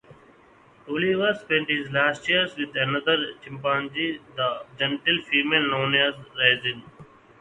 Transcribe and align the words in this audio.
Oliver 0.89 1.35
spent 1.35 1.69
his 1.69 1.91
last 1.91 2.27
years 2.27 2.55
with 2.57 2.71
another 2.75 3.33
chimpanzee, 3.43 4.19
the 4.35 4.65
gentle 4.75 5.21
female 5.29 5.69
known 5.69 5.93
as 5.93 6.15
Raisin. 6.35 6.81